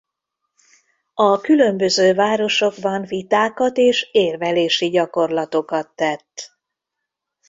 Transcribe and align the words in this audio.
A 1.13 1.39
különböző 1.41 2.13
városokban 2.13 3.01
vitákat 3.03 3.77
és 3.77 4.09
érvelési 4.11 4.89
gyakorlatokat 4.89 5.89
tett. 5.95 6.57